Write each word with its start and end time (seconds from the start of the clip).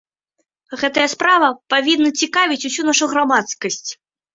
Гэтая 0.83 1.03
справа 1.15 1.49
павінна 1.75 2.09
цікавіць 2.25 2.61
усю 2.75 2.91
нашу 2.93 3.05
грамадскасць. 3.17 3.89